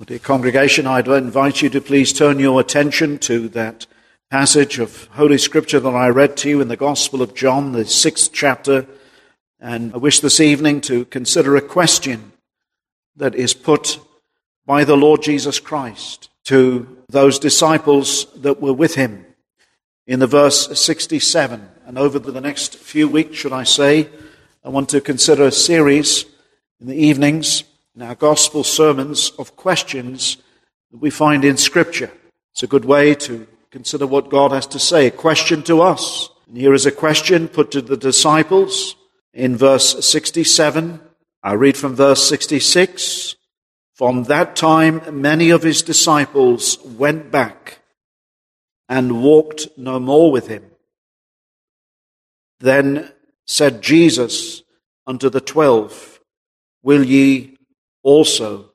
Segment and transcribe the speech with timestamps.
[0.00, 3.86] Well, dear congregation, I'd invite you to please turn your attention to that
[4.30, 7.84] passage of Holy Scripture that I read to you in the Gospel of John, the
[7.84, 8.86] sixth chapter.
[9.60, 12.32] And I wish this evening to consider a question
[13.16, 13.98] that is put
[14.64, 19.26] by the Lord Jesus Christ to those disciples that were with him
[20.06, 21.68] in the verse 67.
[21.84, 24.08] And over the next few weeks, should I say,
[24.64, 26.24] I want to consider a series
[26.80, 27.64] in the evenings
[28.00, 30.38] in our gospel sermons of questions
[30.90, 32.10] that we find in Scripture.
[32.54, 36.30] It's a good way to consider what God has to say, a question to us.
[36.48, 38.96] And here is a question put to the disciples
[39.34, 40.98] in verse 67.
[41.42, 43.36] I read from verse 66.
[43.92, 47.80] From that time, many of his disciples went back
[48.88, 50.64] and walked no more with him.
[52.60, 53.12] Then
[53.44, 54.62] said Jesus
[55.06, 56.18] unto the twelve,
[56.82, 57.58] Will ye
[58.02, 58.70] also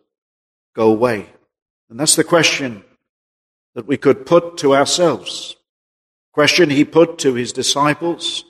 [0.76, 1.30] go away?
[1.90, 2.84] And that's the question
[3.74, 5.56] that we could put to ourselves.
[6.34, 8.44] Question he put to his disciples.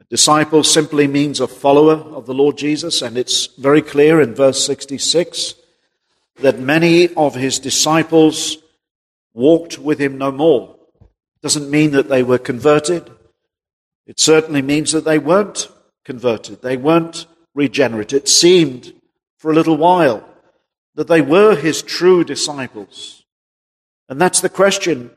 [0.00, 4.34] A disciple simply means a follower of the Lord Jesus, and it's very clear in
[4.34, 5.54] verse 66
[6.40, 8.58] that many of his disciples
[9.32, 10.76] walked with him no more.
[11.42, 13.10] Doesn't mean that they were converted.
[14.06, 15.68] It certainly means that they weren't
[16.04, 16.62] converted.
[16.62, 18.12] They weren't regenerate.
[18.12, 18.92] It seemed
[19.44, 20.26] for a little while,
[20.94, 23.24] that they were his true disciples.
[24.08, 25.10] And that's the question.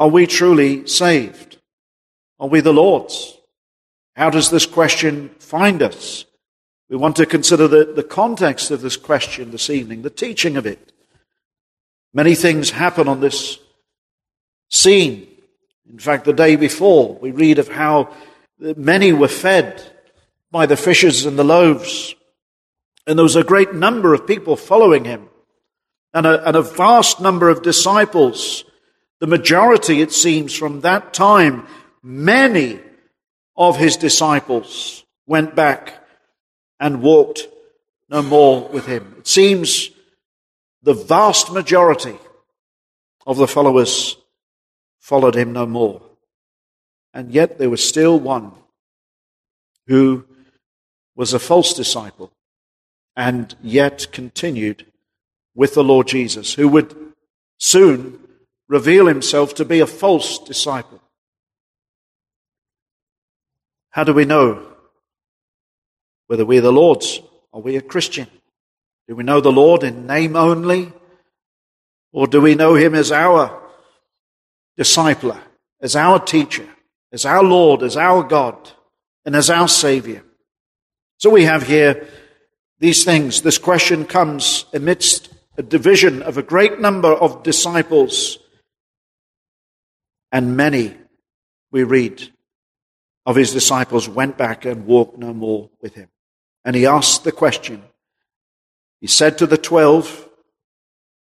[0.00, 1.58] Are we truly saved?
[2.40, 3.38] Are we the Lord's?
[4.16, 6.24] How does this question find us?
[6.90, 10.66] We want to consider the, the context of this question this evening, the teaching of
[10.66, 10.92] it.
[12.12, 13.60] Many things happen on this
[14.70, 15.28] scene.
[15.88, 18.12] In fact, the day before, we read of how
[18.58, 19.80] many were fed
[20.50, 22.16] by the fishes and the loaves.
[23.06, 25.28] And there was a great number of people following him
[26.14, 28.64] and a, and a vast number of disciples.
[29.20, 31.66] The majority, it seems, from that time,
[32.02, 32.80] many
[33.56, 36.04] of his disciples went back
[36.78, 37.48] and walked
[38.08, 39.14] no more with him.
[39.18, 39.90] It seems
[40.82, 42.18] the vast majority
[43.26, 44.16] of the followers
[44.98, 46.02] followed him no more.
[47.14, 48.52] And yet there was still one
[49.86, 50.24] who
[51.14, 52.32] was a false disciple
[53.16, 54.86] and yet continued
[55.54, 56.94] with the Lord Jesus, who would
[57.58, 58.18] soon
[58.68, 61.00] reveal himself to be a false disciple.
[63.90, 64.66] How do we know
[66.26, 67.20] whether we're the Lord's?
[67.52, 68.26] Are we a Christian?
[69.06, 70.90] Do we know the Lord in name only?
[72.12, 73.60] Or do we know him as our
[74.78, 75.38] discipler,
[75.80, 76.66] as our teacher,
[77.12, 78.70] as our Lord, as our God,
[79.26, 80.22] and as our Savior?
[81.18, 82.08] So we have here
[82.82, 83.42] these things.
[83.42, 88.38] This question comes amidst a division of a great number of disciples,
[90.32, 90.96] and many,
[91.70, 92.32] we read,
[93.24, 96.08] of his disciples went back and walked no more with him.
[96.64, 97.84] And he asked the question.
[99.00, 100.28] He said to the twelve,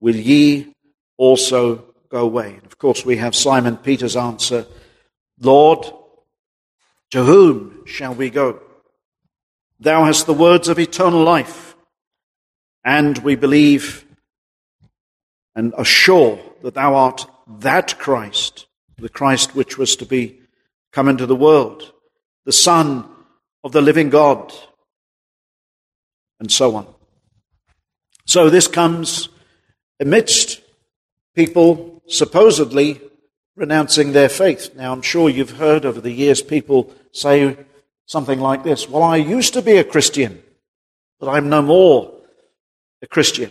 [0.00, 0.72] Will ye
[1.18, 2.54] also go away?
[2.54, 4.64] And of course, we have Simon Peter's answer
[5.38, 5.84] Lord,
[7.10, 8.63] to whom shall we go?
[9.84, 11.76] Thou hast the words of eternal life.
[12.84, 14.06] And we believe
[15.54, 20.40] and are sure that thou art that Christ, the Christ which was to be
[20.90, 21.92] come into the world,
[22.46, 23.06] the Son
[23.62, 24.54] of the living God,
[26.40, 26.86] and so on.
[28.24, 29.28] So this comes
[30.00, 30.62] amidst
[31.34, 33.02] people supposedly
[33.54, 34.74] renouncing their faith.
[34.74, 37.56] Now, I'm sure you've heard over the years people say,
[38.06, 40.42] something like this Well, I used to be a Christian,
[41.20, 42.12] but I'm no more
[43.02, 43.50] a Christian.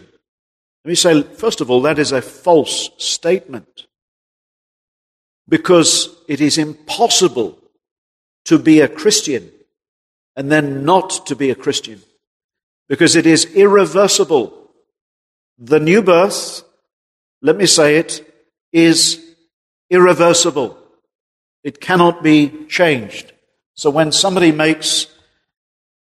[0.86, 3.88] Let me say, first of all, that is a false statement
[5.48, 7.58] because it is impossible
[8.46, 9.50] to be a Christian
[10.36, 12.02] and then not to be a Christian
[12.90, 14.72] because it is irreversible.
[15.58, 16.64] The new birth,
[17.42, 18.28] let me say it,
[18.72, 19.24] is
[19.90, 20.78] irreversible.
[21.64, 23.33] It cannot be changed.
[23.76, 25.08] So when somebody makes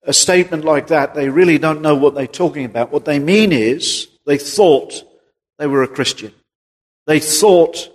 [0.02, 2.93] a statement like that, they really don't know what they're talking about.
[2.93, 5.02] What they mean is they thought
[5.58, 6.32] they were a Christian.
[7.06, 7.88] They thought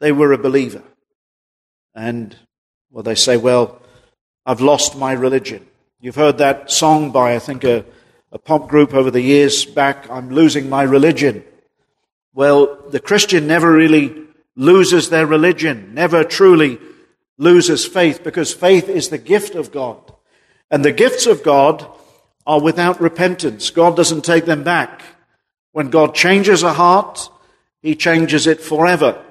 [0.00, 0.82] they were a believer.
[1.94, 2.36] And,
[2.90, 3.80] well, they say, well,
[4.44, 5.66] I've lost my religion.
[6.00, 7.84] You've heard that song by, I think, a,
[8.32, 11.44] a pop group over the years back, I'm losing my religion.
[12.34, 14.16] Well, the Christian never really
[14.56, 16.78] loses their religion, never truly
[17.38, 20.12] loses faith because faith is the gift of God.
[20.70, 21.86] And the gifts of God
[22.46, 23.70] are without repentance.
[23.70, 25.02] God doesn't take them back.
[25.72, 27.28] When God changes a heart,
[27.82, 29.22] He changes it forever.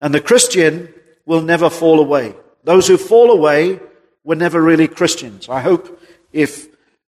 [0.00, 0.92] And the Christian
[1.26, 2.34] will never fall away.
[2.64, 3.80] Those who fall away
[4.22, 5.48] were never really Christians.
[5.48, 6.00] I hope
[6.32, 6.68] if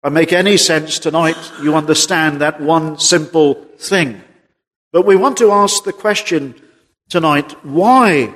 [0.03, 4.21] I make any sense tonight, you understand that one simple thing.
[4.91, 6.55] But we want to ask the question
[7.09, 8.33] tonight, why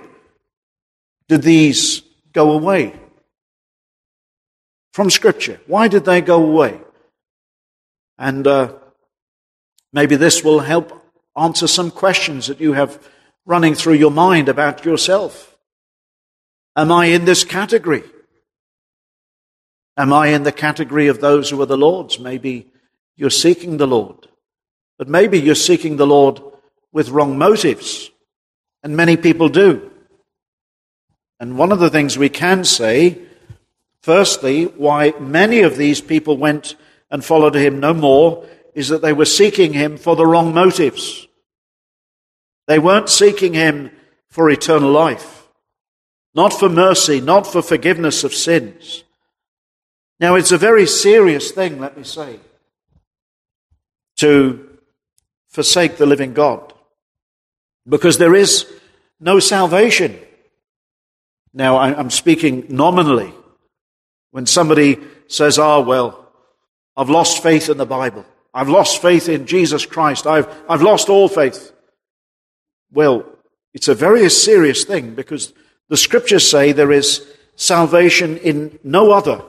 [1.28, 2.02] did these
[2.34, 3.00] go away?
[4.94, 5.60] From Scripture.
[5.68, 6.80] Why did they go away?
[8.18, 8.74] And uh,
[9.92, 10.92] maybe this will help
[11.36, 13.00] answer some questions that you have
[13.46, 15.58] running through your mind about yourself.
[16.76, 18.04] Am I in this category?
[19.96, 22.20] Am I in the category of those who are the Lord's?
[22.20, 22.72] Maybe
[23.16, 24.28] you're seeking the Lord,
[24.98, 26.42] but maybe you're seeking the Lord
[26.92, 28.10] with wrong motives,
[28.82, 29.92] and many people do.
[31.40, 33.20] And one of the things we can say,
[34.02, 36.76] firstly, why many of these people went
[37.10, 41.28] and followed him no more, is that they were seeking him for the wrong motives.
[42.66, 43.92] They weren't seeking him
[44.30, 45.48] for eternal life,
[46.34, 49.04] not for mercy, not for forgiveness of sins.
[50.20, 52.40] Now, it's a very serious thing, let me say,
[54.18, 54.70] to
[55.50, 56.74] forsake the living God,
[57.88, 58.66] because there is
[59.20, 60.18] no salvation.
[61.54, 63.34] Now, I'm speaking nominally.
[64.32, 66.32] When somebody says, oh, well,
[66.98, 68.26] I've lost faith in the Bible.
[68.54, 70.26] I've lost faith in Jesus Christ.
[70.26, 71.72] I've, I've lost all faith.
[72.92, 73.26] Well,
[73.74, 75.54] it's a very serious thing because
[75.90, 79.42] the scriptures say there is salvation in no other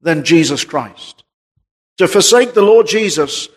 [0.00, 1.24] than Jesus Christ.
[1.98, 3.48] To forsake the Lord Jesus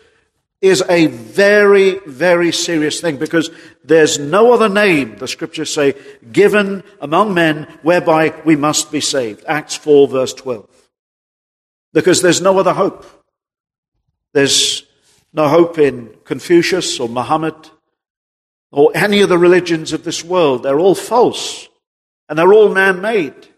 [0.62, 3.50] is a very, very serious thing because
[3.84, 5.94] there's no other name, the scriptures say,
[6.30, 9.44] given among men whereby we must be saved.
[9.46, 10.68] Acts 4 verse 12.
[11.92, 13.04] Because there's no other hope.
[14.32, 14.84] There's
[15.32, 17.56] no hope in Confucius or Muhammad
[18.70, 20.62] or any of the religions of this world.
[20.62, 21.68] They're all false
[22.28, 23.48] and they're all man-made.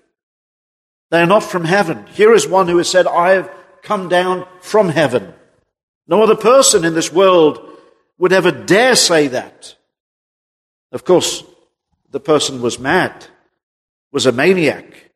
[1.11, 2.07] They are not from heaven.
[2.15, 5.35] Here is one who has said, I have come down from heaven.
[6.07, 7.59] No other person in this world
[8.19, 9.75] would ever dare say that.
[10.93, 11.43] Of course,
[12.11, 13.27] the person was mad,
[14.13, 15.11] was a maniac.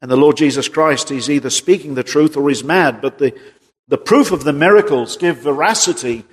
[0.00, 3.00] And the Lord Jesus Christ, he's either speaking the truth or he's mad.
[3.00, 3.34] But the,
[3.88, 6.24] the proof of the miracles give veracity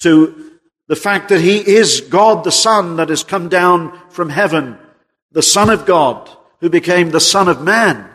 [0.00, 0.52] to
[0.88, 4.78] the fact that he is God the Son that has come down from heaven,
[5.32, 6.30] the Son of God
[6.60, 8.08] who became the Son of Man.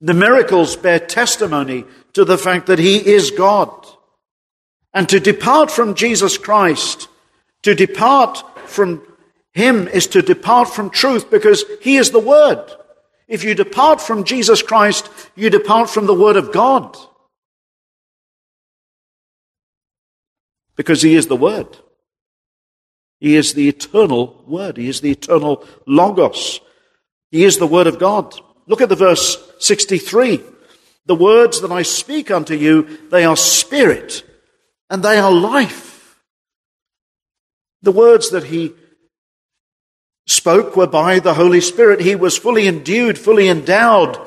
[0.00, 1.84] The miracles bear testimony
[2.14, 3.70] to the fact that He is God.
[4.94, 7.08] And to depart from Jesus Christ,
[7.62, 9.02] to depart from
[9.54, 12.64] Him is to depart from truth because He is the Word.
[13.28, 16.96] If you depart from Jesus Christ, you depart from the Word of God.
[20.76, 21.78] Because He is the Word.
[23.20, 24.76] He is the eternal Word.
[24.76, 26.60] He is the eternal Logos.
[27.30, 28.38] He is the Word of God.
[28.66, 30.42] Look at the verse 63.
[31.06, 34.24] The words that I speak unto you, they are spirit
[34.88, 36.20] and they are life.
[37.82, 38.74] The words that he
[40.26, 42.00] spoke were by the Holy Spirit.
[42.00, 44.18] He was fully endued, fully endowed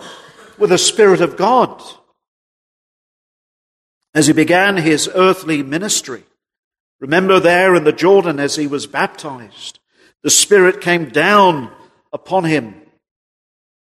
[0.58, 1.82] with the Spirit of God.
[4.14, 6.24] As he began his earthly ministry,
[7.00, 9.80] remember there in the Jordan as he was baptized,
[10.24, 11.72] the Spirit came down
[12.12, 12.82] upon him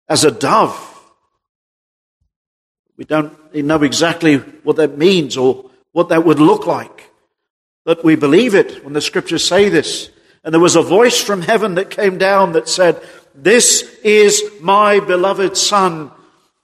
[0.08, 0.95] as a dove.
[2.96, 7.10] We don't know exactly what that means or what that would look like.
[7.84, 10.10] But we believe it when the scriptures say this.
[10.42, 13.00] And there was a voice from heaven that came down that said,
[13.34, 16.10] This is my beloved Son,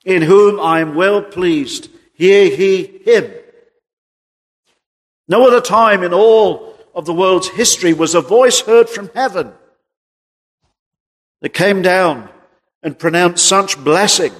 [0.04, 1.90] in whom I am well pleased.
[2.14, 3.32] Hear he him.
[5.28, 9.52] No other time in all of the world's history was a voice heard from heaven
[11.40, 12.28] that came down
[12.82, 14.32] and pronounced such blessing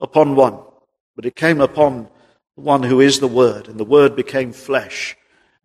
[0.00, 0.58] upon one.
[1.16, 2.08] But it came upon
[2.56, 5.16] the one who is the Word, and the Word became flesh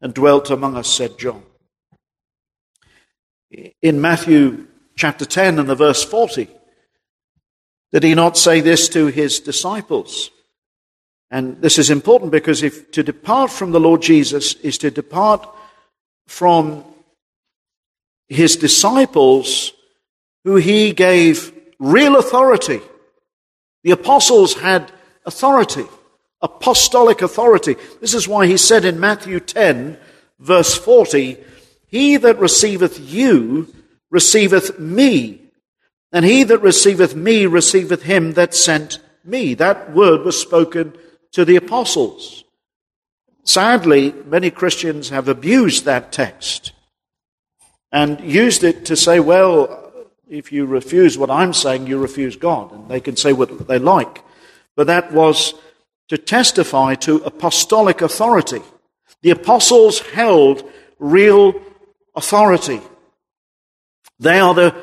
[0.02, 1.44] and dwelt among us, said John.
[3.82, 6.48] In Matthew chapter 10 and the verse 40,
[7.92, 10.32] did he not say this to his disciples?
[11.30, 15.48] And this is important because if to depart from the Lord Jesus is to depart
[16.28, 16.86] from
[18.30, 19.74] his disciples
[20.46, 22.80] who he gave real authority.
[23.84, 24.92] The apostles had
[25.26, 25.86] authority,
[26.42, 27.76] apostolic authority.
[28.00, 29.98] This is why he said in Matthew 10,
[30.40, 31.38] verse 40,
[31.88, 33.74] He that receiveth you
[34.10, 35.42] receiveth me,
[36.12, 39.54] and he that receiveth me receiveth him that sent me.
[39.54, 40.94] That word was spoken
[41.32, 42.44] to the apostles.
[43.44, 46.74] sadly, many Christians have abused that text
[47.92, 49.94] and used it to say, well,
[50.30, 52.72] if you refuse what I'm saying, you refuse God.
[52.72, 54.24] And they can say what they like.
[54.82, 55.54] But that was
[56.08, 58.64] to testify to apostolic authority.
[59.22, 61.54] The apostles held real
[62.16, 62.82] authority.
[64.18, 64.74] They are the,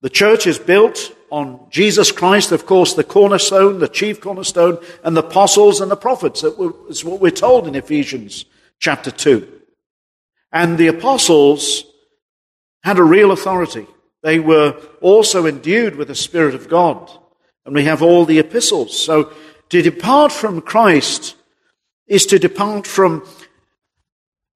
[0.00, 5.14] the church is built on Jesus Christ, of course, the cornerstone, the chief cornerstone, and
[5.14, 6.40] the apostles and the prophets.
[6.40, 6.54] That
[6.88, 8.46] is what we're told in Ephesians
[8.78, 9.46] chapter 2.
[10.52, 11.84] And the apostles
[12.82, 13.86] had a real authority.
[14.22, 17.10] They were also endued with the Spirit of God.
[17.64, 18.98] And we have all the epistles.
[18.98, 19.32] So
[19.70, 21.36] to depart from Christ
[22.06, 23.26] is to depart from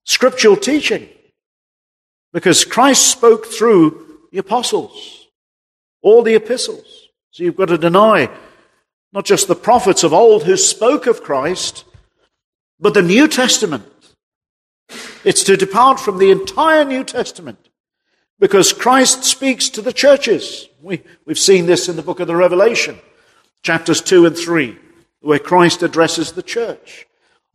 [0.04, 1.08] scriptural teaching.
[2.32, 5.28] Because Christ spoke through the apostles,
[6.02, 7.08] all the epistles.
[7.30, 8.28] So you've got to deny
[9.12, 11.84] not just the prophets of old who spoke of Christ,
[12.78, 13.86] but the New Testament.
[15.24, 17.67] It's to depart from the entire New Testament
[18.38, 20.68] because Christ speaks to the churches.
[20.80, 22.98] We, we've seen this in the book of the Revelation,
[23.62, 24.76] chapters 2 and 3,
[25.20, 27.06] where Christ addresses the church.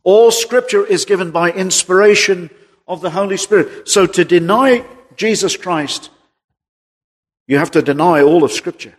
[0.02, 2.50] All scripture is given by inspiration
[2.86, 3.88] of the Holy Spirit.
[3.88, 4.84] So to deny
[5.16, 6.10] Jesus Christ,
[7.46, 8.94] you have to deny all of scripture.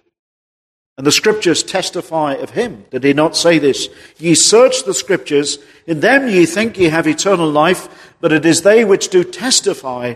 [0.98, 2.86] And the scriptures testify of him.
[2.90, 3.90] Did he not say this?
[4.18, 8.62] Ye search the scriptures, in them ye think ye have eternal life, but it is
[8.62, 10.16] they which do testify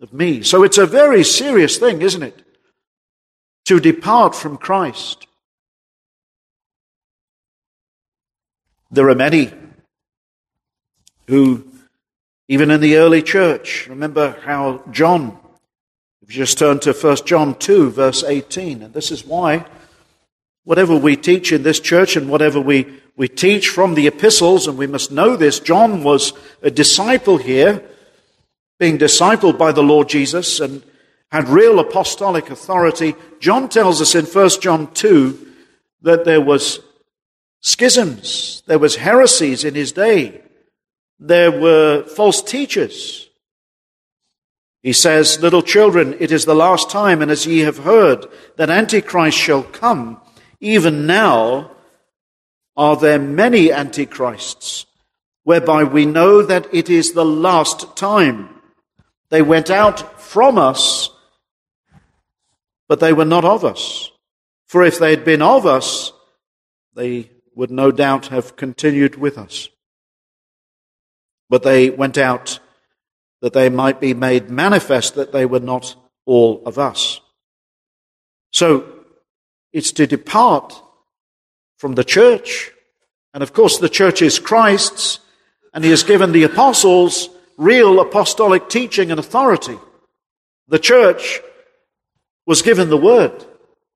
[0.00, 0.42] of me.
[0.42, 2.42] So it's a very serious thing, isn't it?
[3.66, 5.26] To depart from Christ.
[8.90, 9.52] There are many
[11.26, 11.66] who,
[12.48, 15.38] even in the early church, remember how John,
[16.22, 19.66] if you just turn to 1 John 2, verse 18, and this is why
[20.66, 22.84] whatever we teach in this church and whatever we,
[23.16, 27.82] we teach from the epistles, and we must know this, John was a disciple here,
[28.78, 30.82] being discipled by the Lord Jesus and
[31.30, 33.14] had real apostolic authority.
[33.40, 35.54] John tells us in 1 John 2
[36.02, 36.80] that there was
[37.60, 40.42] schisms, there was heresies in his day,
[41.18, 43.28] there were false teachers.
[44.82, 48.70] He says, Little children, it is the last time, and as ye have heard that
[48.70, 50.20] Antichrist shall come,
[50.60, 51.72] even now
[52.76, 54.86] are there many antichrists,
[55.44, 58.55] whereby we know that it is the last time.
[59.28, 61.10] They went out from us,
[62.88, 64.10] but they were not of us.
[64.66, 66.12] For if they had been of us,
[66.94, 69.68] they would no doubt have continued with us.
[71.48, 72.58] But they went out
[73.40, 77.20] that they might be made manifest that they were not all of us.
[78.52, 78.84] So
[79.72, 80.82] it's to depart
[81.78, 82.72] from the church.
[83.34, 85.20] And of course, the church is Christ's,
[85.74, 89.78] and he has given the apostles real apostolic teaching and authority.
[90.68, 91.40] The church
[92.46, 93.44] was given the word.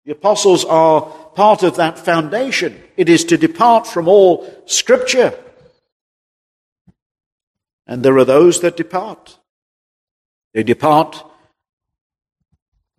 [0.05, 1.03] The apostles are
[1.35, 2.83] part of that foundation.
[2.97, 5.39] It is to depart from all scripture.
[7.87, 9.39] And there are those that depart.
[10.55, 11.25] They depart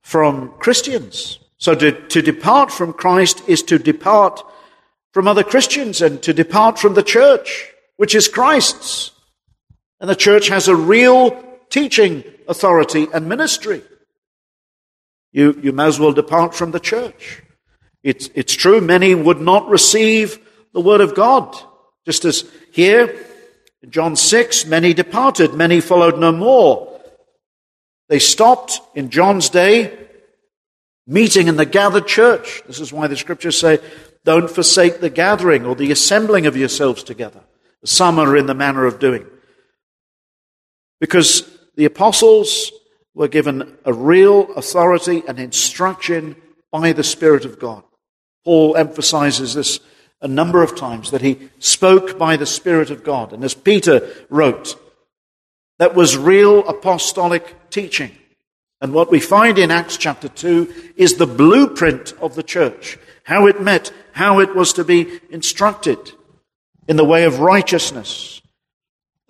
[0.01, 1.39] from Christians.
[1.57, 4.41] So to, to depart from Christ is to depart
[5.13, 9.10] from other Christians and to depart from the church, which is Christ's.
[10.01, 13.83] And the church has a real teaching authority and ministry.
[15.31, 17.43] You, you may as well depart from the church.
[18.03, 20.39] It's, it's true, many would not receive
[20.73, 21.55] the word of God.
[22.03, 22.43] Just as
[22.73, 23.15] here,
[23.83, 26.99] in John 6, many departed, many followed no more.
[28.09, 29.97] They stopped in John's day
[31.05, 32.63] meeting in the gathered church.
[32.65, 33.79] This is why the scriptures say,
[34.25, 37.41] don't forsake the gathering or the assembling of yourselves together.
[37.85, 39.27] Some are in the manner of doing.
[41.01, 42.71] Because the apostles
[43.13, 46.37] were given a real authority and instruction
[46.71, 47.83] by the Spirit of God.
[48.45, 49.81] Paul emphasizes this
[50.21, 53.33] a number of times that he spoke by the Spirit of God.
[53.33, 54.79] And as Peter wrote,
[55.79, 58.11] that was real apostolic teaching.
[58.79, 63.47] And what we find in Acts chapter 2 is the blueprint of the church, how
[63.47, 66.11] it met, how it was to be instructed
[66.87, 68.40] in the way of righteousness.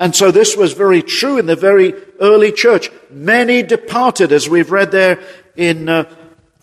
[0.02, 2.90] And so this was very true in the very early church.
[3.12, 5.20] Many departed, as we've read there
[5.56, 6.10] in uh,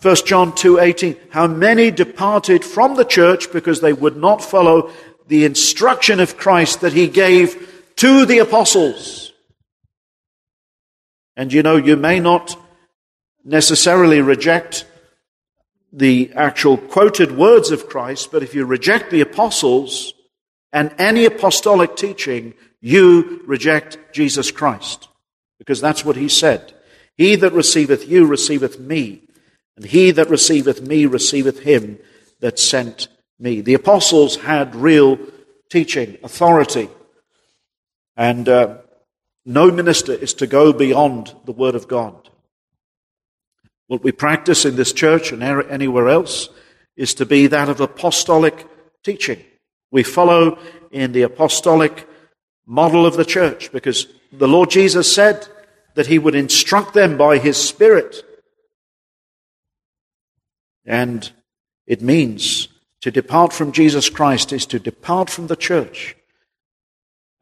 [0.01, 4.91] 1 John 2:18, how many departed from the church because they would not follow
[5.29, 9.31] the instruction of Christ that he gave to the apostles.
[11.37, 12.57] And you know, you may not
[13.45, 14.85] necessarily reject
[15.93, 20.13] the actual quoted words of Christ, but if you reject the apostles,
[20.71, 25.07] and any apostolic teaching, you reject Jesus Christ.
[25.57, 26.73] Because that's what he said.
[27.17, 29.21] He that receiveth you receiveth me,
[29.75, 31.99] and he that receiveth me receiveth him
[32.39, 33.61] that sent me.
[33.61, 35.19] The apostles had real
[35.69, 36.89] teaching, authority,
[38.15, 38.77] and uh,
[39.45, 42.29] no minister is to go beyond the Word of God.
[43.87, 46.49] What we practice in this church and anywhere else
[46.95, 48.67] is to be that of apostolic
[49.03, 49.43] teaching.
[49.91, 50.59] We follow
[50.91, 52.07] in the apostolic
[52.69, 55.47] model of the church because the Lord Jesus said
[55.95, 58.23] that he would instruct them by his Spirit.
[60.85, 61.29] And
[61.87, 62.67] it means
[63.01, 66.15] to depart from Jesus Christ is to depart from the church,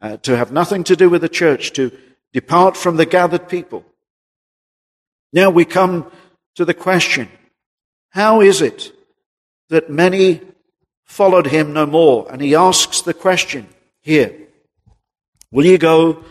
[0.02, 1.92] uh, to have nothing to do with the church, to
[2.32, 3.86] depart from the gathered people.
[5.34, 6.10] Now we come
[6.56, 7.30] to the question
[8.12, 8.94] how is it
[9.70, 10.42] that many
[11.04, 12.32] followed him no more?
[12.32, 13.68] And he asks the question
[14.02, 14.47] here
[15.52, 16.24] Will you go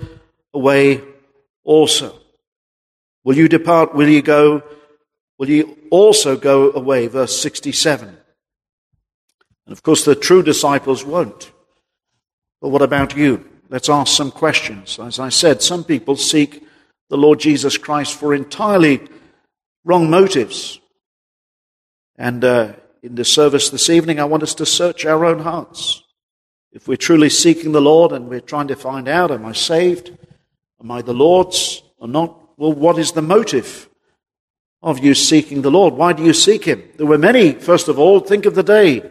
[0.52, 1.02] away
[1.64, 2.18] also?
[3.24, 3.94] Will you depart?
[3.94, 4.62] Will you go?
[5.38, 7.06] Will you also go away?
[7.06, 8.08] Verse 67.
[8.08, 11.50] And of course, the true disciples won't.
[12.60, 13.44] But what about you?
[13.68, 14.98] Let's ask some questions.
[14.98, 16.62] As I said, some people seek
[17.08, 19.00] the Lord Jesus Christ for entirely
[19.84, 20.80] wrong motives.
[22.16, 26.02] And uh, in the service this evening, I want us to search our own hearts.
[26.76, 30.14] If we're truly seeking the Lord and we're trying to find out, am I saved?
[30.78, 32.38] Am I the Lord's or not?
[32.58, 33.88] Well, what is the motive
[34.82, 35.94] of you seeking the Lord?
[35.94, 36.82] Why do you seek Him?
[36.98, 39.10] There were many, first of all, think of the day.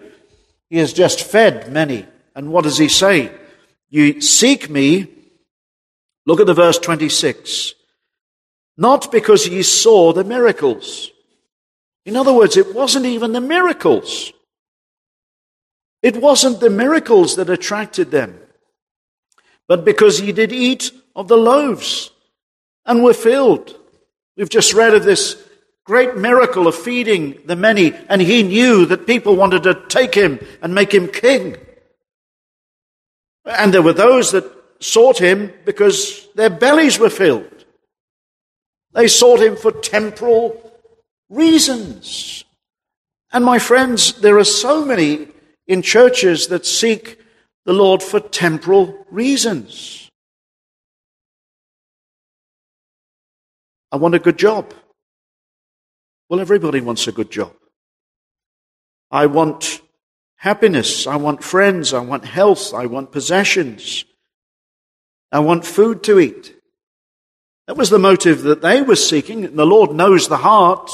[0.69, 2.05] He has just fed many.
[2.35, 3.31] And what does He say?
[3.89, 5.07] You seek me.
[6.27, 7.73] Look at the verse 26
[8.77, 11.09] not because ye saw the miracles.
[12.05, 14.33] In other words, it wasn't even the miracles.
[16.05, 18.37] It wasn't the miracles that attracted them,
[19.67, 22.11] but because ye did eat of the loaves
[22.85, 23.75] and were filled.
[24.37, 25.35] We've just read of this
[25.83, 30.37] great miracle of feeding the many, and he knew that people wanted to take him
[30.61, 31.57] and make him king.
[33.43, 34.45] And there were those that
[34.79, 37.65] sought him because their bellies were filled.
[38.93, 40.71] They sought him for temporal
[41.31, 42.43] reasons.
[43.33, 45.29] And my friends, there are so many
[45.67, 47.19] in churches that seek
[47.65, 50.09] the Lord for temporal reasons.
[53.91, 54.73] I want a good job.
[56.29, 57.53] Well, everybody wants a good job.
[59.11, 59.81] I want
[60.37, 61.07] happiness.
[61.07, 61.93] I want friends.
[61.93, 62.73] I want health.
[62.73, 64.05] I want possessions.
[65.31, 66.55] I want food to eat.
[67.67, 69.45] That was the motive that they were seeking.
[69.45, 70.91] And the Lord knows the heart.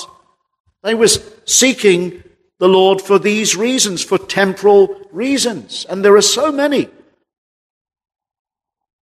[0.83, 1.09] They were
[1.45, 2.23] seeking
[2.61, 5.83] the Lord for these reasons, for temporal reasons.
[5.89, 6.89] And there are so many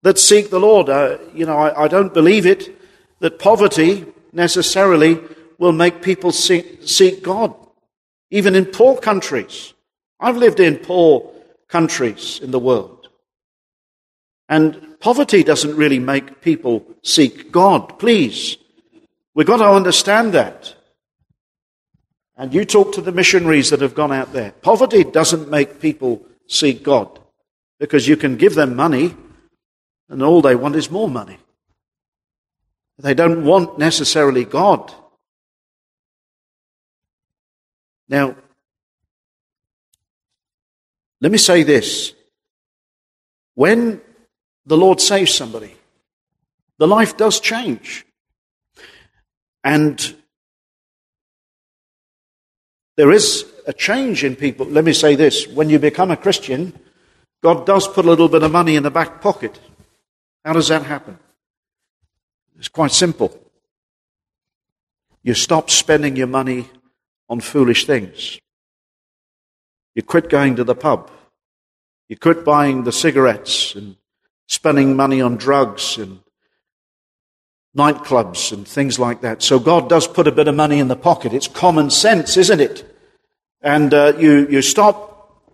[0.02, 0.88] that seek the Lord.
[0.88, 2.74] Uh, you know, I, I, don't believe it
[3.19, 5.19] that poverty necessarily
[5.58, 7.54] will make people seek, seek God,
[8.32, 9.74] even in poor countries.
[10.22, 11.30] I've lived in poor
[11.67, 13.10] countries in the world.
[14.48, 18.56] And Poverty doesn't really make people seek God, please.
[19.34, 20.76] We've got to understand that.
[22.39, 24.52] And you talk to the missionaries that have gone out there.
[24.62, 27.19] Poverty doesn't make people seek God
[27.80, 29.15] because you can give them money
[30.08, 31.38] and all they want is more money.
[32.97, 34.91] They don't want necessarily God.
[38.08, 38.36] Now,
[41.21, 42.13] let me say this.
[43.56, 44.02] When
[44.65, 45.75] the Lord saves somebody.
[46.78, 48.06] The life does change.
[49.63, 50.15] And
[53.00, 54.66] there is a change in people.
[54.66, 56.78] Let me say this when you become a Christian,
[57.42, 59.58] God does put a little bit of money in the back pocket.
[60.44, 61.18] How does that happen?
[62.58, 63.40] It's quite simple.
[65.24, 66.68] You stop spending your money
[67.30, 68.38] on foolish things.
[69.96, 71.10] You quit going to the pub.
[72.10, 73.96] You quit buying the cigarettes and
[74.46, 76.20] spending money on drugs and
[77.77, 79.43] nightclubs and things like that.
[79.43, 81.34] So God does put a bit of money in the pocket.
[81.34, 82.86] It's common sense, isn't it?
[83.62, 85.10] And uh, you, you stop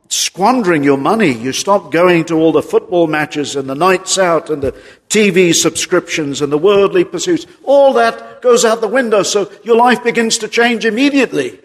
[0.10, 1.32] squandering your money.
[1.34, 4.72] You stop going to all the football matches and the nights out and the
[5.10, 7.46] TV subscriptions and the worldly pursuits.
[7.64, 9.24] All that goes out the window.
[9.24, 11.60] So your life begins to change immediately.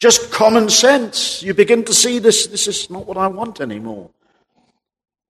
[0.00, 1.42] Just common sense.
[1.42, 4.10] You begin to see this, this is not what I want anymore.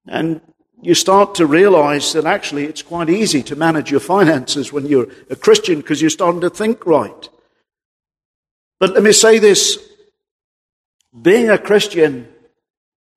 [0.07, 0.41] And
[0.83, 5.09] you start to realize that actually it's quite easy to manage your finances when you're
[5.29, 7.29] a Christian because you're starting to think right.
[8.79, 9.79] But let me say this
[11.21, 12.29] being a Christian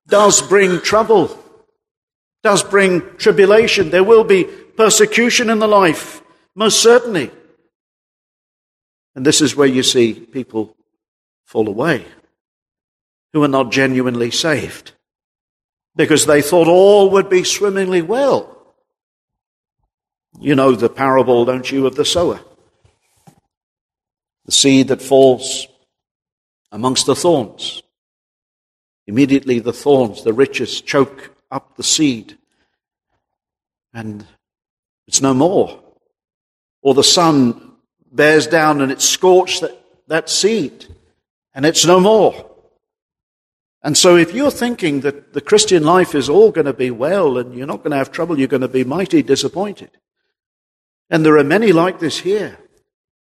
[0.07, 1.39] does bring trouble.
[2.43, 3.89] does bring tribulation.
[3.89, 6.21] There will be persecution in the life,
[6.55, 7.31] most certainly.
[9.15, 10.75] And this is where you see people
[11.45, 12.05] fall away
[13.31, 14.92] who are not genuinely saved
[15.95, 18.49] because they thought all would be swimmingly well.
[20.39, 22.39] You know the parable, don't you, of the sower?
[24.45, 25.67] The seed that falls
[26.71, 27.83] amongst the thorns.
[29.05, 32.37] Immediately the thorns, the riches, choke up the seed,
[33.93, 34.25] and
[35.07, 35.81] it's no more.
[36.81, 37.73] Or the sun
[38.11, 40.85] bears down and it scorched that, that seed,
[41.53, 42.52] and it's no more.
[43.83, 47.37] And so if you're thinking that the Christian life is all going to be well
[47.37, 49.91] and you're not going to have trouble, you're going to be mighty disappointed.
[51.09, 52.57] And there are many like this here.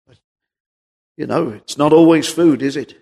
[0.07, 0.17] But,
[1.17, 2.95] you know, it's not always food, is it?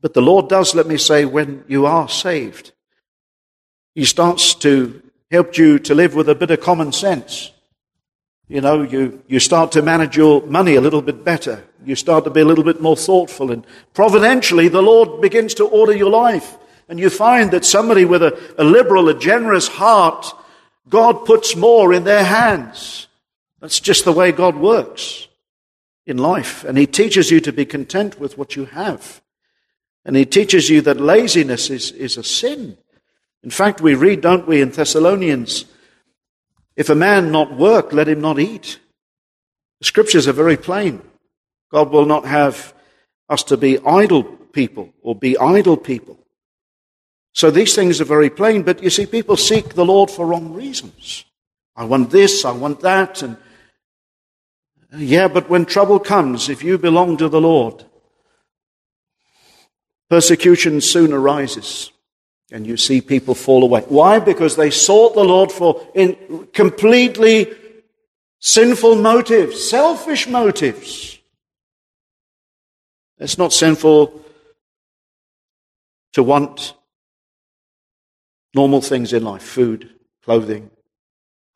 [0.00, 2.72] But the Lord does, let me say, when you are saved,
[3.94, 7.52] He starts to help you to live with a bit of common sense.
[8.48, 11.62] You know, you, you start to manage your money a little bit better.
[11.84, 13.52] You start to be a little bit more thoughtful.
[13.52, 16.56] And providentially, the Lord begins to order your life.
[16.88, 20.34] And you find that somebody with a, a liberal, a generous heart,
[20.88, 23.06] God puts more in their hands.
[23.60, 25.28] That's just the way God works
[26.06, 26.64] in life.
[26.64, 29.20] And He teaches you to be content with what you have.
[30.06, 32.78] And He teaches you that laziness is, is a sin.
[33.42, 35.66] In fact, we read, don't we, in Thessalonians,
[36.78, 38.78] if a man not work, let him not eat.
[39.80, 41.02] The scriptures are very plain.
[41.72, 42.72] God will not have
[43.28, 46.16] us to be idle people or be idle people.
[47.34, 50.54] So these things are very plain, but you see, people seek the Lord for wrong
[50.54, 51.24] reasons.
[51.74, 53.36] I want this, I want that, and
[54.96, 57.84] yeah, but when trouble comes, if you belong to the Lord,
[60.08, 61.90] persecution soon arises.
[62.50, 63.82] And you see people fall away.
[63.88, 64.18] Why?
[64.20, 67.52] Because they sought the Lord for in completely
[68.40, 71.18] sinful motives, selfish motives.
[73.18, 74.24] It's not sinful
[76.14, 76.74] to want
[78.54, 79.90] normal things in life food,
[80.24, 80.70] clothing,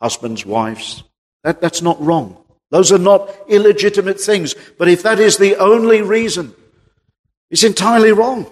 [0.01, 1.05] husbands, wives.
[1.45, 2.37] That, that's not wrong.
[2.71, 4.55] Those are not illegitimate things.
[4.79, 6.55] But if that is the only reason,
[7.51, 8.51] it's entirely wrong.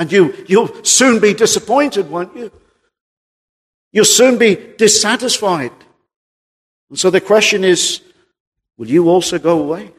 [0.00, 2.50] And you, you'll soon be disappointed, won't you?
[3.92, 5.72] You'll soon be dissatisfied.
[6.88, 8.00] And so the question is,
[8.78, 9.92] will you also go away?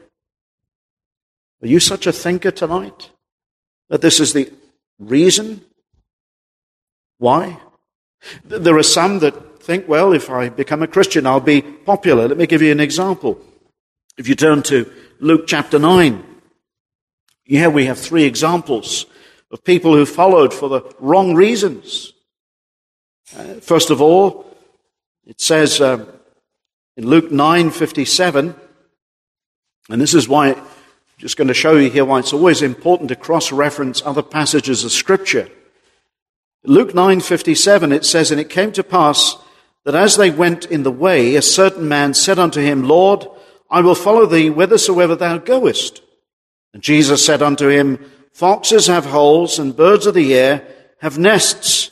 [1.62, 3.10] Are you such a thinker tonight
[3.90, 4.52] that this is the
[4.98, 5.64] reason
[7.18, 7.60] why?
[8.44, 12.26] There are some that think, well, if I become a Christian, I'll be popular.
[12.26, 13.40] Let me give you an example.
[14.18, 16.24] If you turn to Luke chapter 9,
[17.44, 19.06] here we have three examples
[19.52, 22.14] of people who followed for the wrong reasons.
[23.36, 24.46] Uh, first of all,
[25.26, 26.08] it says um,
[26.96, 28.54] in Luke 9:57,
[29.90, 30.64] and this is why I'm
[31.18, 34.90] just going to show you here why it's always important to cross-reference other passages of
[34.90, 35.48] Scripture.
[36.64, 39.36] Luke 9:57 it says, and it came to pass
[39.84, 43.26] that as they went in the way, a certain man said unto him, Lord,
[43.68, 46.02] I will follow thee whithersoever thou goest.
[46.72, 47.98] And Jesus said unto him,
[48.32, 50.66] Foxes have holes, and birds of the air
[51.00, 51.90] have nests,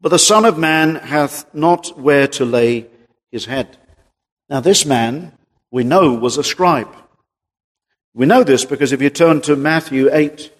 [0.00, 2.86] but the Son of Man hath not where to lay
[3.30, 3.78] his head.
[4.50, 5.32] Now, this man,
[5.70, 6.94] we know, was a scribe.
[8.14, 10.52] We know this because if you turn to Matthew 8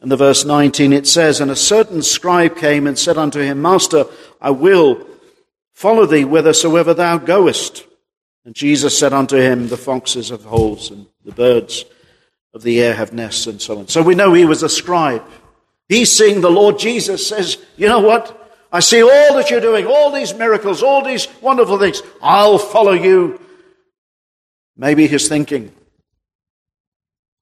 [0.00, 3.62] and the verse 19, it says, And a certain scribe came and said unto him,
[3.62, 4.06] Master,
[4.40, 5.06] I will
[5.72, 7.84] follow thee whithersoever thou goest.
[8.44, 11.84] And Jesus said unto him, The foxes have holes, and the birds
[12.58, 13.86] of the air have nests and so on.
[13.86, 15.22] So we know he was a scribe.
[15.88, 18.34] He's seeing the Lord Jesus says, you know what?
[18.72, 22.02] I see all that you're doing, all these miracles, all these wonderful things.
[22.20, 23.40] I'll follow you.
[24.76, 25.72] Maybe he's thinking,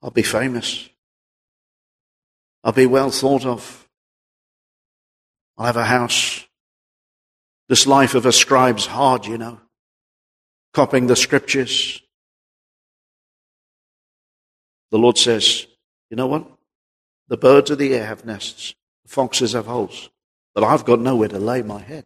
[0.02, 0.88] I'll be famous.
[2.62, 3.88] I'll be well thought of.
[5.56, 6.44] I'll have a house.
[7.70, 9.60] This life of a scribe's hard, you know.
[10.74, 12.02] Copying the scriptures,
[14.90, 15.66] the Lord says,
[16.10, 16.46] You know what?
[17.28, 20.10] The birds of the air have nests, the foxes have holes,
[20.54, 22.04] but I've got nowhere to lay my head.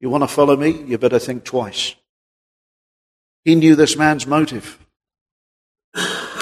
[0.00, 0.70] You want to follow me?
[0.70, 1.94] You better think twice.
[3.44, 4.78] He knew this man's motive.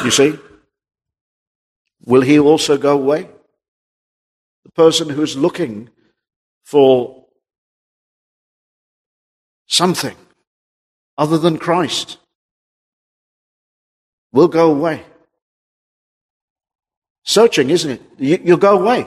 [0.04, 0.38] You see?
[2.04, 3.28] Will he also go away?
[4.64, 5.90] The person who's looking
[6.64, 7.26] for
[9.66, 10.16] something
[11.16, 12.18] other than Christ
[14.32, 15.04] will go away
[17.28, 18.02] searching, isn't it?
[18.18, 19.06] You, will go away.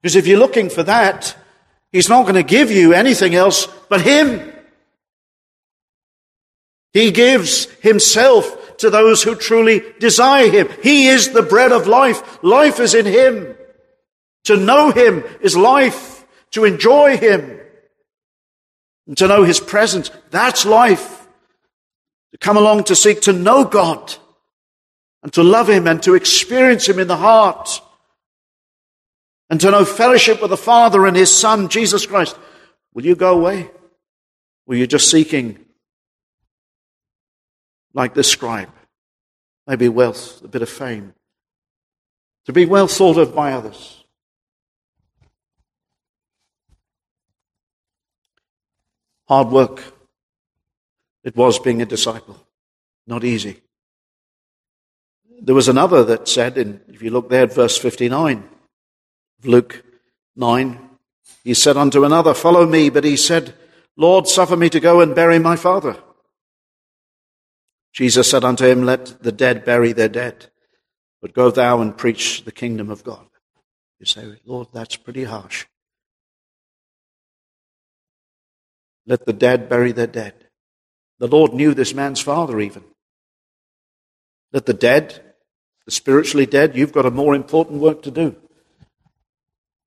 [0.00, 1.36] Because if you're looking for that,
[1.92, 4.52] He's not going to give you anything else but Him.
[6.92, 10.68] He gives Himself to those who truly desire Him.
[10.82, 12.42] He is the bread of life.
[12.42, 13.54] Life is in Him.
[14.44, 16.24] To know Him is life.
[16.52, 17.60] To enjoy Him
[19.06, 21.28] and to know His presence, that's life.
[22.32, 24.16] To come along to seek to know God
[25.22, 27.80] and to love Him and to experience Him in the heart
[29.48, 32.36] and to know fellowship with the Father and His Son, Jesus Christ.
[32.94, 33.70] Will you go away?
[34.68, 35.58] Are you just seeking,
[37.92, 38.70] like this scribe,
[39.66, 41.12] maybe wealth, a bit of fame,
[42.46, 44.04] to be well thought of by others?
[49.28, 49.82] Hard work.
[51.22, 52.36] It was being a disciple.
[53.06, 53.60] Not easy.
[55.42, 58.48] There was another that said, in, if you look there at verse 59
[59.38, 59.82] of Luke
[60.36, 60.90] 9,
[61.44, 62.90] he said unto another, Follow me.
[62.90, 63.54] But he said,
[63.96, 65.96] Lord, suffer me to go and bury my father.
[67.92, 70.50] Jesus said unto him, Let the dead bury their dead,
[71.20, 73.26] but go thou and preach the kingdom of God.
[73.98, 75.66] You say, Lord, that's pretty harsh.
[79.06, 80.34] Let the dead bury their dead.
[81.18, 82.84] The Lord knew this man's father, even.
[84.52, 85.29] Let the dead,
[85.84, 88.36] the spiritually dead, you've got a more important work to do.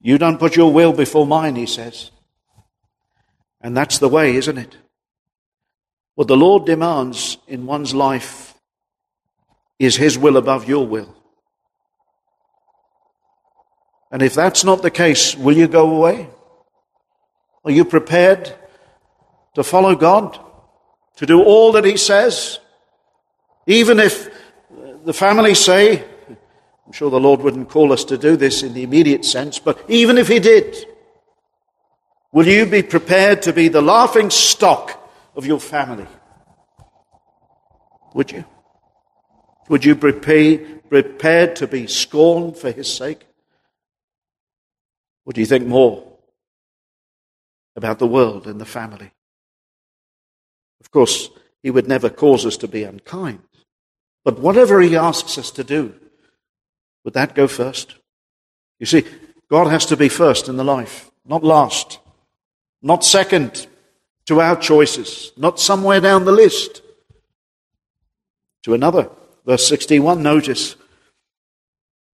[0.02, 2.12] You don't put your will before mine, he says.
[3.62, 4.78] And that's the way, isn't it?
[6.16, 8.54] What the Lord demands in one's life
[9.80, 11.16] is his will above your will.
[14.12, 16.30] And if that's not the case, will you go away?
[17.66, 18.54] Are you prepared
[19.56, 20.40] to follow God,
[21.18, 22.60] to do all that He says,
[23.66, 24.30] even if
[25.04, 26.04] the family say,
[26.86, 29.84] I'm sure the Lord wouldn't call us to do this in the immediate sense, but
[29.90, 30.76] even if He did,
[32.32, 36.08] will you be prepared to be the laughing stock of your family?
[38.14, 38.46] Would you?
[39.70, 40.58] Would you be
[40.90, 43.26] prepared to be scorned for His sake?
[45.26, 46.06] Or do you think more
[47.76, 49.12] about the world and the family?
[50.82, 51.30] Of course,
[51.62, 53.40] He would never cause us to be unkind.
[54.24, 55.94] But whatever He asks us to do,
[57.04, 57.96] would that go first?
[58.80, 59.06] You see,
[59.50, 62.00] God has to be first in the life, not last,
[62.82, 63.68] not second
[64.26, 66.82] to our choices, not somewhere down the list
[68.64, 69.10] to another.
[69.46, 70.76] Verse 61, notice,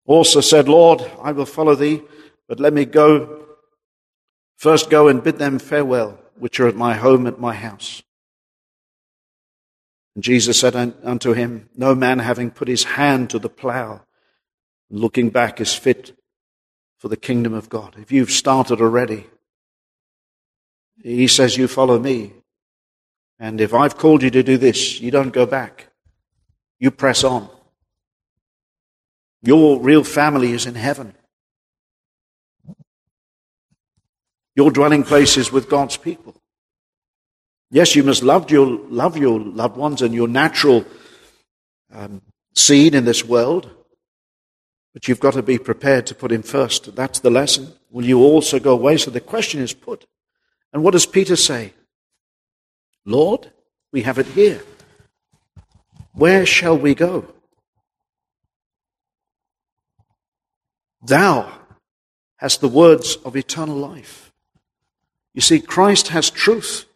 [0.06, 2.02] also said, Lord, I will follow thee,
[2.48, 3.46] but let me go,
[4.56, 8.02] first go and bid them farewell, which are at my home, at my house.
[10.14, 14.02] And Jesus said unto him, No man having put his hand to the plough,
[14.90, 16.16] and looking back is fit
[16.98, 17.96] for the kingdom of God.
[17.98, 19.26] If you've started already,
[21.02, 22.34] he says, You follow me.
[23.38, 25.88] And if I've called you to do this, you don't go back.
[26.78, 27.48] You press on.
[29.42, 31.14] Your real family is in heaven.
[34.54, 36.39] Your dwelling place is with God's people.
[37.70, 40.84] Yes, you must love your, love your loved ones and your natural
[41.92, 42.20] um,
[42.54, 43.70] seed in this world,
[44.92, 46.96] but you've got to be prepared to put him first.
[46.96, 47.72] That's the lesson.
[47.90, 48.96] Will you also go away?
[48.96, 50.06] So the question is put.
[50.72, 51.72] And what does Peter say?
[53.04, 53.50] Lord,
[53.92, 54.62] we have it here.
[56.12, 57.26] Where shall we go?
[61.02, 61.50] Thou
[62.36, 64.32] hast the words of eternal life.
[65.34, 66.86] You see, Christ has truth.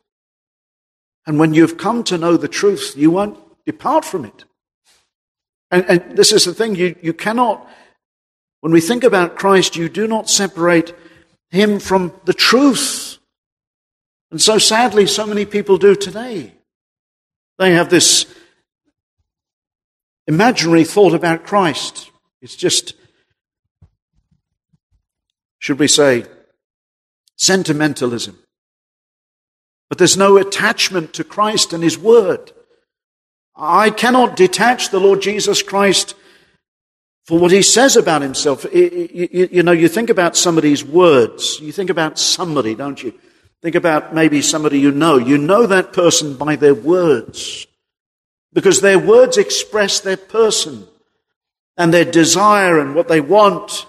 [1.26, 4.44] And when you've come to know the truth, you won't depart from it.
[5.70, 7.68] And, and, this is the thing, you, you cannot,
[8.60, 10.94] when we think about Christ, you do not separate
[11.50, 13.18] him from the truth.
[14.30, 16.52] And so sadly, so many people do today.
[17.58, 18.26] They have this
[20.26, 22.10] imaginary thought about Christ.
[22.42, 22.94] It's just,
[25.58, 26.26] should we say,
[27.36, 28.38] sentimentalism.
[29.88, 32.52] But there's no attachment to Christ and His Word.
[33.56, 36.14] I cannot detach the Lord Jesus Christ
[37.24, 38.66] for what He says about Himself.
[38.72, 41.60] You know, you think about somebody's words.
[41.60, 43.12] You think about somebody, don't you?
[43.62, 45.16] Think about maybe somebody you know.
[45.16, 47.66] You know that person by their words.
[48.52, 50.86] Because their words express their person
[51.76, 53.86] and their desire and what they want,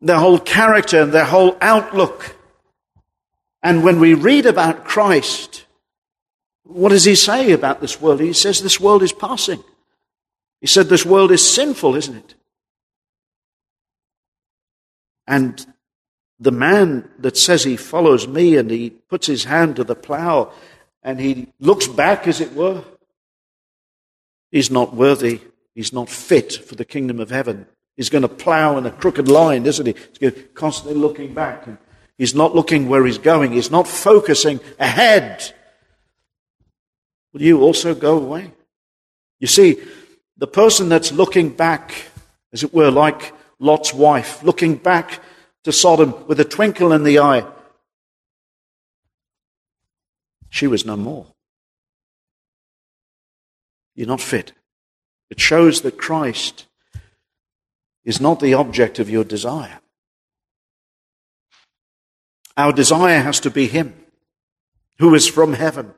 [0.00, 2.36] their whole character and their whole outlook.
[3.62, 5.64] And when we read about Christ,
[6.64, 8.20] what does he say about this world?
[8.20, 9.62] He says this world is passing.
[10.60, 12.34] He said this world is sinful, isn't it?
[15.26, 15.66] And
[16.40, 20.52] the man that says he follows me and he puts his hand to the plow
[21.02, 22.84] and he looks back, as it were,
[24.50, 25.40] he's not worthy.
[25.74, 27.66] He's not fit for the kingdom of heaven.
[27.96, 29.94] He's going to plow in a crooked line, isn't he?
[30.18, 31.66] He's constantly looking back.
[31.66, 31.78] And
[32.18, 33.52] he's not looking where he's going.
[33.52, 35.54] He's not focusing ahead.
[37.32, 38.52] Will you also go away?
[39.40, 39.76] You see,
[40.36, 41.94] the person that's looking back,
[42.52, 45.20] as it were, like Lot's wife, looking back
[45.64, 47.46] to Sodom with a twinkle in the eye,
[50.50, 51.26] she was no more.
[53.94, 54.52] You're not fit.
[55.30, 56.66] It shows that Christ
[58.04, 59.80] is not the object of your desire.
[62.58, 63.94] Our desire has to be Him,
[64.98, 65.94] who is from heaven,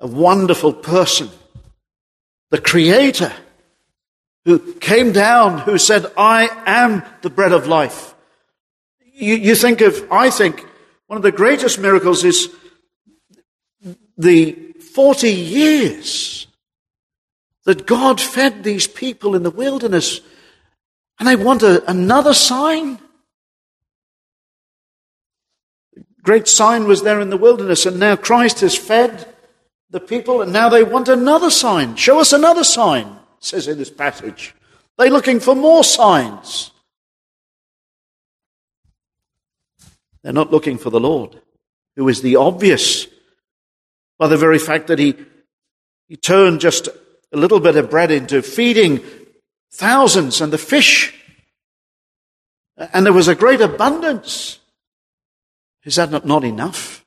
[0.00, 1.30] a wonderful person,
[2.50, 3.32] the Creator,
[4.44, 8.12] who came down, who said, I am the bread of life.
[9.14, 10.66] You, you think of, I think,
[11.06, 12.48] one of the greatest miracles is
[14.18, 14.52] the
[14.94, 16.48] 40 years
[17.66, 20.20] that God fed these people in the wilderness
[21.20, 22.98] and they want a, another sign?
[26.24, 29.28] Great sign was there in the wilderness, and now Christ has fed
[29.90, 31.96] the people, and now they want another sign.
[31.96, 34.54] Show us another sign, says in this passage.
[34.96, 36.70] They're looking for more signs.
[40.22, 41.40] They're not looking for the Lord,
[41.96, 43.06] who is the obvious
[44.18, 45.16] by the very fact that he,
[46.06, 46.88] he turned just
[47.32, 49.00] a little bit of bread into feeding
[49.72, 51.12] thousands and the fish.
[52.76, 54.60] And there was a great abundance.
[55.84, 57.04] Is that not, enough?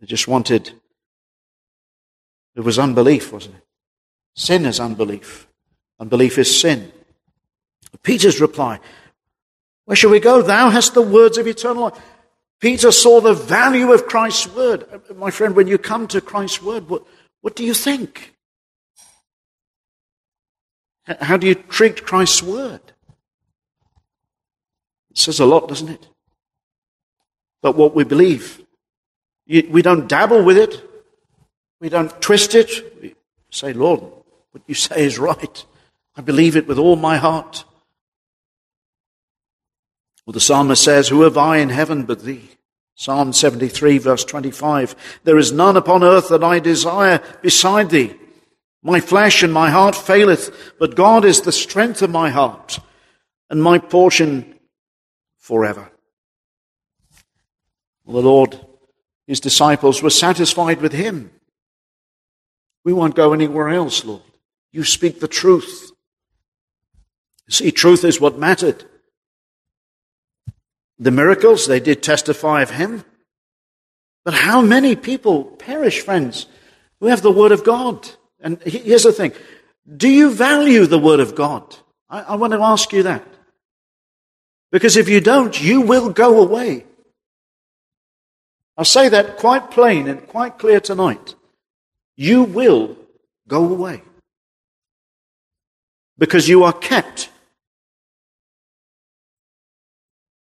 [0.00, 0.72] They just wanted,
[2.54, 3.62] it was unbelief, wasn't it?
[4.36, 5.48] Sin is unbelief.
[5.98, 6.92] Unbelief is sin.
[8.02, 8.80] Peter's reply,
[9.86, 10.42] Where shall we go?
[10.42, 12.00] Thou hast the words of eternal life.
[12.60, 14.84] Peter saw the value of Christ's word.
[15.16, 17.04] My friend, when you come to Christ's word, what,
[17.40, 18.34] what do you think?
[21.20, 22.80] How do you treat Christ's word?
[25.18, 26.08] Says a lot, doesn't it?
[27.60, 28.64] But what we believe.
[29.48, 30.80] We don't dabble with it.
[31.80, 33.02] We don't twist it.
[33.02, 33.16] We
[33.50, 34.00] say, Lord,
[34.52, 35.64] what you say is right.
[36.16, 37.64] I believe it with all my heart.
[40.24, 42.50] Well, the psalmist says, Who have I in heaven but thee?
[42.94, 45.20] Psalm 73, verse 25.
[45.24, 48.14] There is none upon earth that I desire beside thee.
[48.84, 52.78] My flesh and my heart faileth, but God is the strength of my heart
[53.50, 54.54] and my portion
[55.48, 55.90] forever.
[58.06, 58.60] The Lord,
[59.26, 61.30] his disciples were satisfied with him.
[62.84, 64.20] We won't go anywhere else, Lord.
[64.72, 65.90] You speak the truth.
[67.48, 68.84] See, truth is what mattered.
[70.98, 73.04] The miracles, they did testify of him.
[74.26, 76.44] But how many people perish, friends,
[77.00, 78.06] who have the word of God?
[78.38, 79.32] And here's the thing.
[79.96, 81.64] Do you value the Word of God?
[82.10, 83.24] I, I want to ask you that.
[84.70, 86.84] Because if you don't, you will go away.
[88.76, 91.34] I'll say that quite plain and quite clear tonight.
[92.16, 92.96] You will
[93.48, 94.02] go away.
[96.18, 97.30] Because you are kept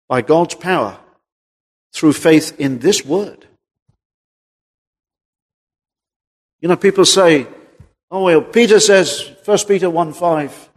[0.08, 0.98] by God's power
[1.94, 3.46] through faith in this word.
[6.62, 7.48] You know, people say,
[8.12, 10.70] Oh, well, Peter says, 1 Peter 1 5,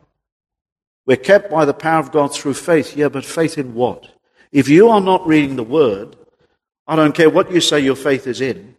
[1.08, 2.94] we're kept by the power of God through faith.
[2.94, 4.06] Yeah, but faith in what?
[4.52, 6.14] If you are not reading the Word,
[6.86, 8.76] I don't care what you say your faith is in,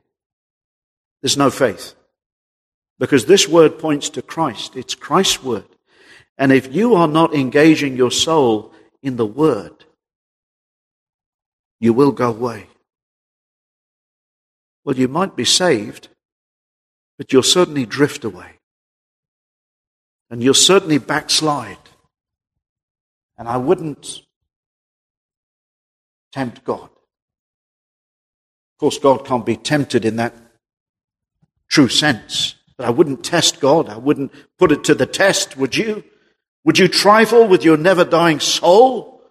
[1.23, 1.95] there's no faith.
[2.99, 4.75] Because this Word points to Christ.
[4.75, 5.65] It's Christ's Word.
[6.37, 9.85] And if you are not engaging your soul in the Word,
[11.79, 12.67] you will go away.
[14.85, 16.09] Well, you might be saved,
[17.17, 18.51] but you'll certainly drift away.
[20.29, 21.88] And you'll certainly backslide.
[23.39, 24.21] And I wouldn't
[26.31, 26.83] tempt God.
[26.83, 30.35] Of course, God can't be tempted in that
[31.69, 32.53] true sense.
[32.77, 33.89] But I wouldn't test God.
[33.89, 36.03] I wouldn't put it to the test, would you?
[36.65, 39.23] Would you trifle with your never dying soul?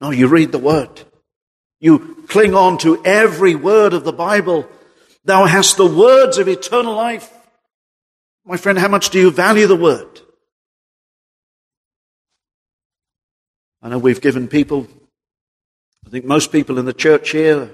[0.00, 1.02] No, you read the Word.
[1.80, 4.68] You cling on to every word of the Bible
[5.28, 7.30] Thou hast the words of eternal life.
[8.46, 10.22] My friend, how much do you value the word?
[13.82, 14.86] I know we've given people,
[16.06, 17.70] I think most people in the church here,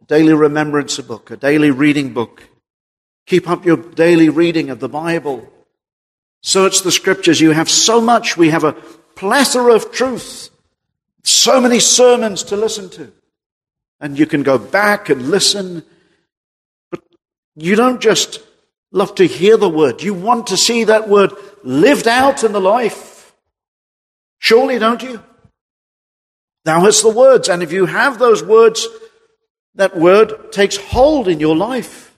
[0.00, 2.44] a daily remembrance book, a daily reading book.
[3.26, 5.48] Keep up your daily reading of the Bible.
[6.42, 7.40] Search the scriptures.
[7.40, 8.36] You have so much.
[8.36, 8.72] We have a
[9.14, 10.50] plethora of truth,
[11.22, 13.12] so many sermons to listen to.
[14.00, 15.82] And you can go back and listen,
[16.90, 17.02] but
[17.54, 18.40] you don't just
[18.90, 20.02] love to hear the word.
[20.02, 23.09] You want to see that word lived out in the life.
[24.40, 25.22] Surely, don't you?
[26.64, 28.88] Thou hast the words, and if you have those words,
[29.76, 32.16] that word takes hold in your life.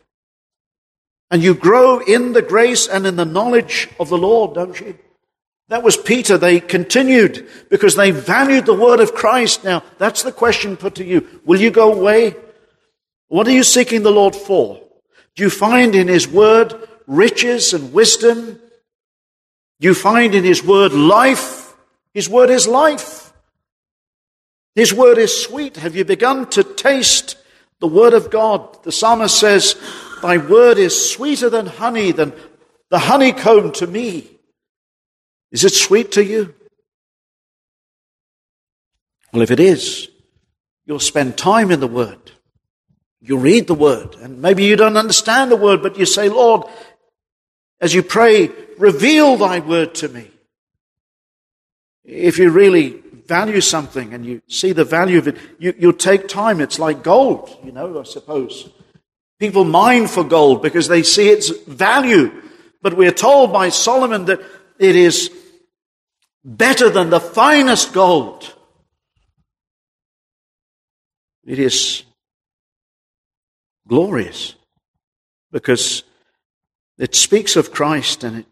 [1.31, 4.99] And you grow in the grace and in the knowledge of the Lord, don't you?
[5.69, 6.37] That was Peter.
[6.39, 9.65] They continued because they valued the word of Christ.
[9.65, 11.41] Now, that's the question put to you.
[11.45, 12.37] Will you go away?
[13.29, 14.81] What are you seeking the Lord for?
[15.35, 16.75] Do you find in His word
[17.07, 18.61] riches and wisdom?
[19.81, 21.62] Do you find in His word life?
[22.15, 23.33] His word is life.
[24.75, 25.77] His word is sweet.
[25.77, 27.37] Have you begun to taste
[27.81, 28.83] the word of God?
[28.85, 29.77] The psalmist says,
[30.23, 32.33] Thy word is sweeter than honey, than
[32.91, 34.29] the honeycomb to me.
[35.51, 36.55] Is it sweet to you?
[39.33, 40.09] Well, if it is,
[40.85, 42.33] you'll spend time in the Word.
[43.21, 46.65] You read the Word, and maybe you don't understand the Word, but you say, Lord,
[47.81, 50.32] as you pray, reveal thy Word to me.
[52.05, 56.29] If you really value something and you see the value of it, you, you take
[56.29, 56.61] time.
[56.61, 58.69] It's like gold, you know, I suppose.
[59.39, 62.31] People mine for gold because they see its value.
[62.81, 64.41] But we're told by Solomon that
[64.79, 65.31] it is
[66.45, 68.53] better than the finest gold.
[71.45, 72.05] It is
[73.89, 74.55] glorious
[75.51, 76.05] because
[76.99, 78.47] it speaks of Christ and it,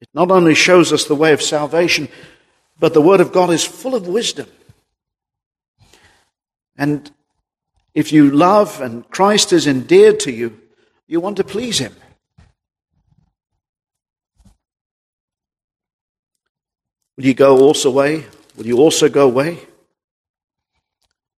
[0.00, 2.08] it not only shows us the way of salvation,
[2.80, 4.48] but the Word of God is full of wisdom.
[6.76, 7.10] And
[7.94, 10.58] if you love and Christ is endeared to you,
[11.06, 11.94] you want to please Him.
[17.16, 18.24] Will you go also away?
[18.56, 19.58] Will you also go away?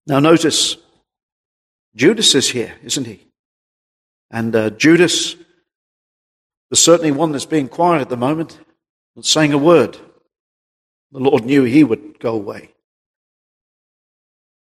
[0.05, 0.77] Now notice,
[1.95, 3.25] Judas is here, isn't he?
[4.29, 5.35] And uh, Judas
[6.69, 8.59] is certainly one that's being quiet at the moment,
[9.15, 9.97] not saying a word.
[11.11, 12.71] The Lord knew he would go away.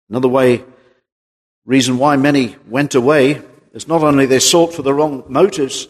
[0.09, 0.65] Another way,
[1.65, 5.89] reason why many went away is not only they sought for the wrong motives,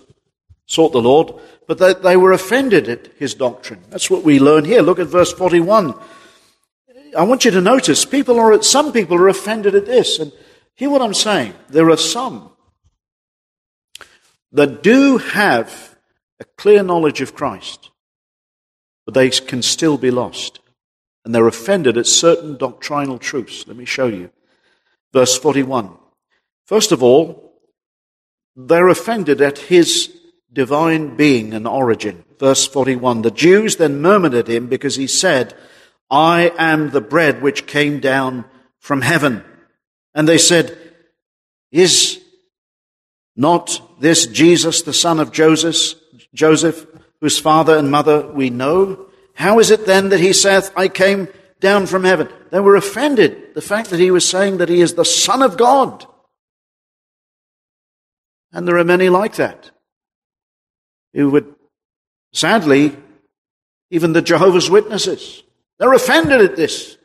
[0.67, 1.33] sought the Lord,
[1.67, 3.81] but that they were offended at his doctrine.
[3.91, 4.83] That's what we learn here.
[4.83, 5.95] Look at verse 41.
[7.17, 10.19] I want you to notice people are, some people are offended at this.
[10.19, 10.33] And
[10.75, 11.55] hear what I'm saying.
[11.69, 12.51] There are some
[14.53, 15.97] that do have
[16.41, 17.90] a clear knowledge of Christ,
[19.11, 20.61] but they can still be lost.
[21.25, 23.67] And they're offended at certain doctrinal truths.
[23.67, 24.31] Let me show you.
[25.13, 25.91] Verse 41.
[26.65, 27.61] First of all,
[28.55, 30.17] they're offended at his
[30.53, 32.25] divine being and origin.
[32.39, 35.55] Verse 41 The Jews then murmured at him because he said,
[36.09, 38.45] I am the bread which came down
[38.79, 39.43] from heaven.
[40.15, 40.79] And they said,
[41.73, 42.21] Is
[43.35, 46.01] not this Jesus, the son of Joseph,
[46.33, 46.87] Joseph,
[47.21, 49.07] whose father and mother we know?
[49.35, 51.29] How is it then that he saith, I came
[51.61, 52.29] down from heaven?
[52.51, 55.57] They were offended, the fact that he was saying that he is the Son of
[55.57, 56.07] God.
[58.53, 59.71] And there are many like that
[61.15, 61.55] who would,
[62.33, 62.97] sadly,
[63.91, 65.43] even the Jehovah's Witnesses,
[65.79, 66.97] they're offended at this.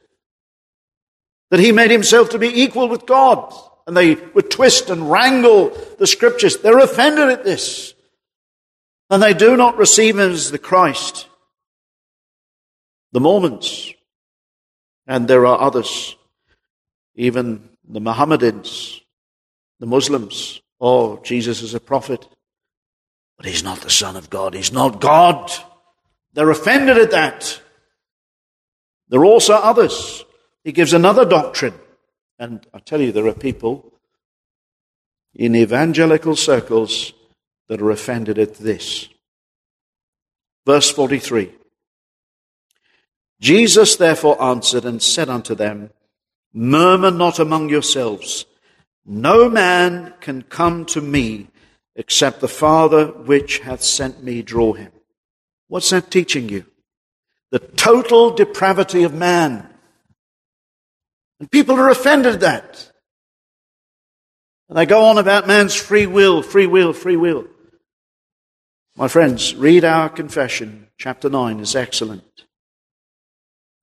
[1.51, 3.53] That he made himself to be equal with God.
[3.87, 6.57] And they would twist and wrangle the scriptures.
[6.57, 7.94] They're offended at this.
[9.09, 11.27] And they do not receive him as the Christ.
[13.11, 13.93] The Mormons,
[15.07, 16.15] and there are others,
[17.15, 19.01] even the Mohammedans,
[19.79, 22.27] the Muslims, oh, Jesus is a prophet.
[23.37, 24.53] But he's not the Son of God.
[24.53, 25.51] He's not God.
[26.33, 27.61] They're offended at that.
[29.09, 30.23] There are also others.
[30.63, 31.75] He gives another doctrine.
[32.39, 33.93] And I tell you, there are people
[35.33, 37.13] in evangelical circles
[37.67, 39.09] that are offended at this.
[40.65, 41.51] Verse 43
[43.39, 45.91] Jesus therefore answered and said unto them,
[46.53, 48.45] Murmur not among yourselves.
[49.05, 51.47] No man can come to me
[51.95, 54.91] except the Father which hath sent me draw him.
[55.67, 56.65] What's that teaching you?
[57.51, 59.69] The total depravity of man.
[61.39, 62.91] And people are offended at that.
[64.69, 67.47] And they go on about man's free will, free will, free will.
[68.97, 70.87] My friends, read our confession.
[70.97, 72.45] Chapter 9 is excellent.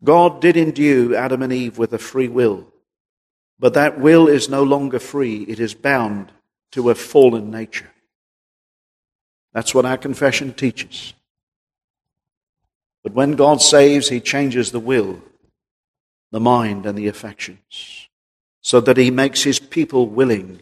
[0.02, 2.66] God did endue Adam and Eve with a free will,
[3.58, 5.42] but that will is no longer free.
[5.42, 6.32] It is bound
[6.72, 7.90] to a fallen nature.
[9.52, 11.12] That's what our confession teaches.
[13.04, 15.20] But when God saves, he changes the will,
[16.30, 18.08] the mind, and the affections,
[18.62, 20.60] so that he makes his people willing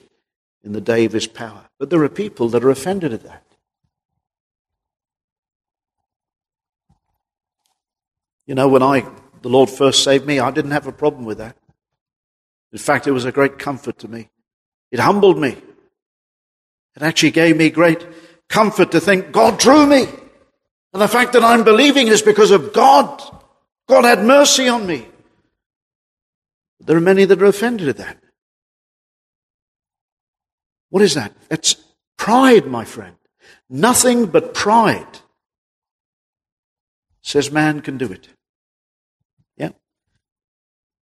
[0.64, 1.68] in the day of his power.
[1.78, 3.44] But there are people that are offended at that.
[8.50, 9.08] You know, when I
[9.42, 11.56] the Lord first saved me, I didn't have a problem with that.
[12.72, 14.28] In fact, it was a great comfort to me.
[14.90, 15.50] It humbled me.
[16.96, 18.04] It actually gave me great
[18.48, 20.00] comfort to think God drew me.
[20.00, 23.22] And the fact that I'm believing is because of God.
[23.88, 25.06] God had mercy on me.
[26.78, 28.18] But there are many that are offended at that.
[30.88, 31.32] What is that?
[31.52, 31.76] It's
[32.18, 33.14] pride, my friend.
[33.68, 35.20] Nothing but pride
[37.22, 38.26] says man can do it.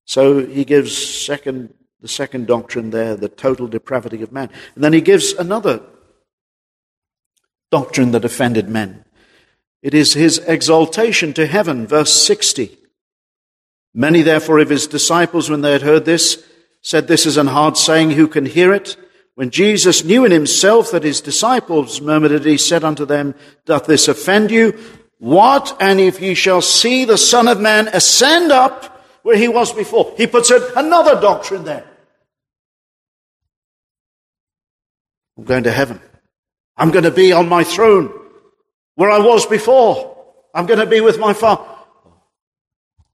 [0.08, 4.50] So he gives second the second doctrine there, the total depravity of man.
[4.76, 5.82] And then he gives another
[7.72, 9.04] doctrine that offended men.
[9.82, 12.78] It is his exaltation to heaven, verse 60.
[13.94, 16.44] Many, therefore, of his disciples, when they had heard this,
[16.82, 18.96] said, This is an hard saying, who can hear it?
[19.36, 23.36] When Jesus knew in himself that his disciples murmured it, he said unto them,
[23.66, 24.78] Doth this offend you?
[25.20, 25.76] What?
[25.80, 28.97] And if ye shall see the Son of Man ascend up
[29.28, 30.14] where he was before.
[30.16, 31.84] He puts in another doctrine there.
[35.38, 36.00] I'm going to heaven.
[36.78, 38.10] I'm going to be on my throne
[38.96, 40.16] where I was before.
[40.54, 41.66] I'm going to be with my Father.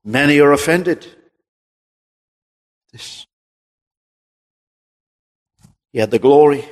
[0.06, 1.08] Many are offended.
[2.92, 3.26] This.
[5.94, 6.64] He had the glory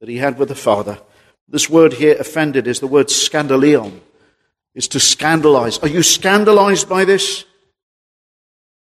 [0.00, 1.00] that he had with the Father.
[1.48, 3.98] This word here, offended, is the word scandalion.
[4.74, 5.78] Is to scandalize.
[5.78, 7.46] Are you scandalized by this?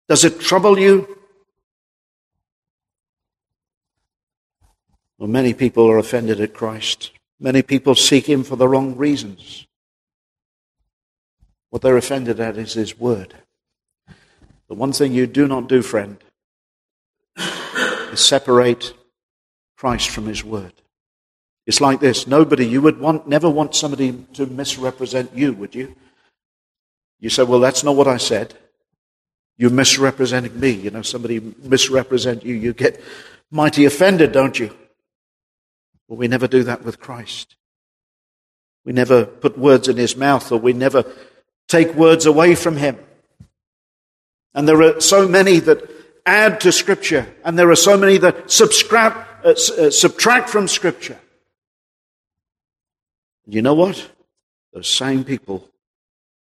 [0.07, 1.17] Does it trouble you?
[5.17, 7.11] Well, many people are offended at Christ.
[7.39, 9.65] Many people seek him for the wrong reasons.
[11.69, 13.33] What they're offended at is his word.
[14.67, 16.17] The one thing you do not do, friend,
[17.37, 18.93] is separate
[19.77, 20.73] Christ from his word.
[21.65, 22.27] It's like this.
[22.27, 25.95] Nobody, you would want, never want somebody to misrepresent you, would you?
[27.19, 28.53] You say, well, that's not what I said.
[29.57, 30.71] You're misrepresenting me.
[30.71, 33.01] You know, somebody misrepresent you, you get
[33.51, 34.75] mighty offended, don't you?
[36.07, 37.55] Well, we never do that with Christ.
[38.85, 41.05] We never put words in his mouth or we never
[41.67, 42.97] take words away from him.
[44.53, 45.89] And there are so many that
[46.25, 51.19] add to Scripture, and there are so many that subscribe, uh, uh, subtract from Scripture.
[53.45, 54.09] You know what?
[54.73, 55.69] Those same people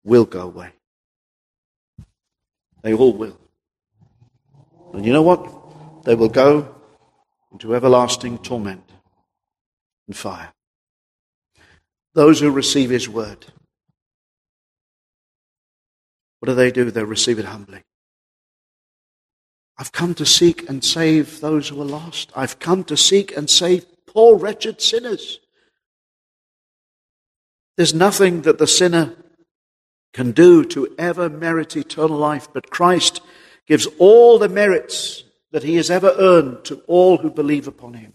[0.04, 0.72] will go away.
[2.82, 3.38] They all will.
[4.92, 6.04] And you know what?
[6.04, 6.74] They will go
[7.52, 8.90] into everlasting torment
[10.06, 10.52] and fire.
[12.14, 13.46] Those who receive His word,
[16.40, 16.90] what do they do?
[16.90, 17.84] They receive it humbly.
[19.78, 22.30] I've come to seek and save those who are lost.
[22.36, 25.40] I've come to seek and save poor, wretched sinners.
[27.76, 29.14] There's nothing that the sinner
[30.12, 33.20] can do to ever merit eternal life, but Christ
[33.66, 38.12] gives all the merits that he has ever earned to all who believe upon him.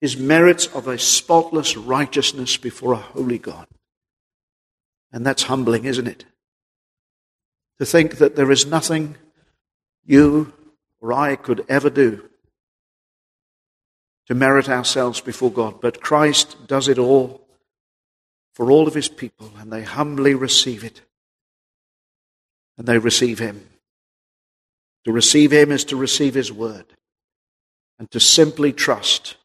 [0.00, 3.66] His merits of a spotless righteousness before a holy God.
[5.12, 6.24] And that's humbling, isn't it?
[7.78, 9.16] To think that there is nothing
[10.04, 10.52] you
[11.00, 12.28] or I could ever do
[14.26, 17.43] to merit ourselves before God, but Christ does it all
[18.54, 21.02] for all of his people, and they humbly receive it.
[22.78, 23.68] And they receive him.
[25.04, 26.86] To receive him is to receive his word,
[27.98, 29.36] and to simply trust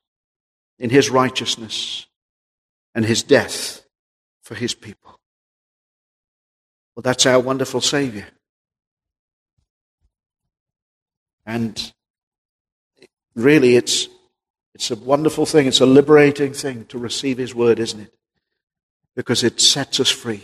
[0.78, 2.08] in his righteousness
[2.96, 3.86] and his death
[4.42, 5.20] for his people.
[6.96, 8.28] Well, that's our wonderful Savior.
[11.46, 11.94] And
[13.36, 14.08] really, it's,
[14.76, 15.68] it's a wonderful thing.
[15.68, 18.14] It's a liberating thing to receive his word, isn't it?
[19.16, 20.44] Because it sets us free.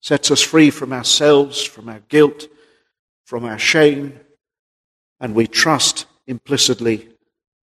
[0.00, 2.48] Sets us free from ourselves, from our guilt,
[3.26, 4.18] from our shame,
[5.20, 7.08] and we trust implicitly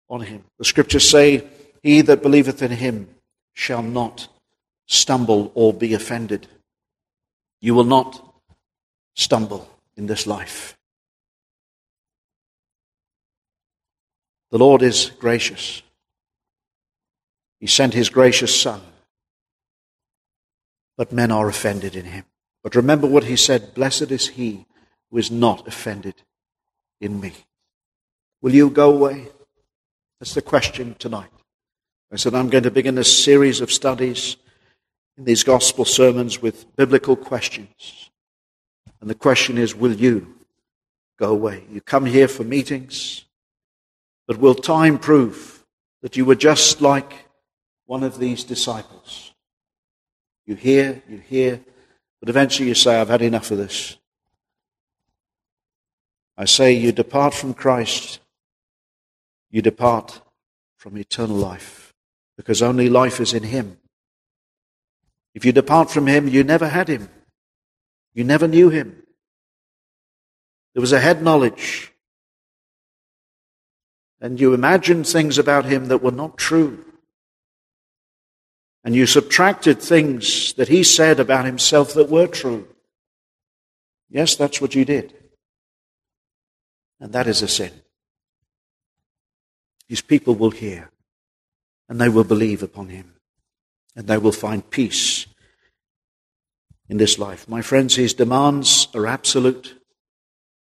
[0.09, 0.45] on Him.
[0.59, 1.47] The scriptures say,
[1.83, 3.09] He that believeth in Him
[3.55, 4.29] shall not
[4.87, 6.47] stumble or be offended.
[7.61, 8.23] You will not
[9.15, 10.77] stumble in this life.
[14.51, 15.83] The Lord is gracious.
[17.59, 18.81] He sent His gracious Son
[20.97, 22.25] but men are offended in him.
[22.63, 24.67] But remember what he said Blessed is he
[25.11, 26.15] who is not offended
[27.01, 27.33] in me.
[28.41, 29.29] Will you go away?
[30.21, 31.31] That's the question tonight.
[32.13, 34.37] I said, I'm going to begin a series of studies
[35.17, 38.11] in these gospel sermons with biblical questions.
[39.01, 40.35] And the question is, will you
[41.19, 41.65] go away?
[41.71, 43.25] You come here for meetings,
[44.27, 45.65] but will time prove
[46.03, 47.27] that you were just like
[47.87, 49.32] one of these disciples?
[50.47, 51.61] You hear, you hear,
[52.21, 53.97] but eventually you say, I've had enough of this.
[56.37, 58.21] I say, you depart from Christ,
[59.51, 60.21] you depart
[60.77, 61.93] from eternal life,
[62.37, 63.79] because only life is in Him.
[65.35, 67.09] If you depart from Him, you never had Him.
[68.15, 69.03] You never knew Him.
[70.75, 71.93] There was a head knowledge.
[74.21, 76.85] And you imagined things about Him that were not true.
[78.85, 82.69] And you subtracted things that He said about Himself that were true.
[84.11, 85.15] Yes, that's what you did.
[87.01, 87.73] And that is a sin.
[89.89, 90.91] His people will hear
[91.89, 93.13] and they will believe upon him
[93.95, 95.27] and they will find peace
[96.89, 97.49] in this life.
[97.49, 99.79] My friends, his demands are absolute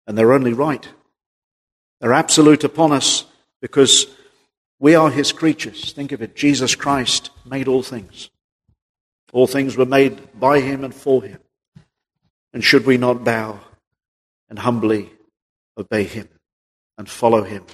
[0.07, 0.87] and they're only right.
[2.01, 3.25] They're absolute upon us
[3.61, 4.07] because
[4.83, 5.93] we are his creatures.
[5.93, 6.35] Think of it.
[6.35, 8.31] Jesus Christ made all things.
[9.33, 11.39] All things were made by him and for him.
[12.53, 13.61] And should we not bow
[14.51, 15.09] and humbly
[15.79, 16.29] obey him
[16.99, 17.65] and follow him.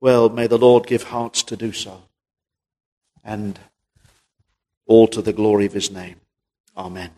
[0.00, 2.02] Well, may the Lord give hearts to do so.
[3.22, 3.56] And
[4.86, 6.16] all to the glory of his name.
[6.76, 7.10] Amen.